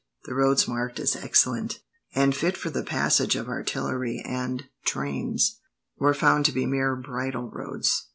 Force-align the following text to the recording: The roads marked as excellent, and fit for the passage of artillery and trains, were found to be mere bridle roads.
The 0.25 0.33
roads 0.33 0.67
marked 0.67 0.99
as 0.99 1.15
excellent, 1.15 1.77
and 2.15 2.35
fit 2.35 2.57
for 2.57 2.71
the 2.71 2.81
passage 2.83 3.35
of 3.35 3.47
artillery 3.47 4.19
and 4.25 4.63
trains, 4.83 5.59
were 5.99 6.15
found 6.15 6.43
to 6.47 6.51
be 6.51 6.65
mere 6.65 6.95
bridle 6.95 7.51
roads. 7.51 8.07